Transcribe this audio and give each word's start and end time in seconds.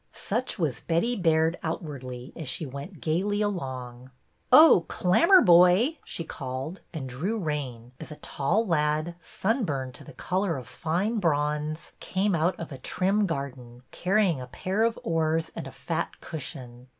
Such 0.13 0.57
was 0.57 0.79
Betty 0.79 1.15
Baird 1.15 1.59
outwardly, 1.61 2.33
as 2.35 2.49
she 2.49 2.65
went 2.65 3.01
gayly 3.01 3.43
along. 3.43 4.09
Oh, 4.51 4.87
Clammerboy!" 4.89 5.97
she 6.05 6.23
called, 6.23 6.81
and 6.91 7.07
drew 7.07 7.37
rein, 7.37 7.91
as 7.99 8.11
a 8.11 8.15
tall 8.15 8.65
lad, 8.65 9.13
sunburned 9.19 9.93
to 9.93 10.03
the 10.03 10.13
color 10.13 10.57
of 10.57 10.67
fine 10.67 11.19
bronze, 11.19 11.91
came 11.99 12.33
out 12.33 12.59
of 12.59 12.71
a 12.71 12.79
trim 12.79 13.27
garden, 13.27 13.83
carrying 13.91 14.41
a 14.41 14.47
pair 14.47 14.81
of 14.81 14.97
oars 15.03 15.51
and 15.55 15.67
a 15.67 15.71
fat 15.71 16.19
cushion. 16.19 16.87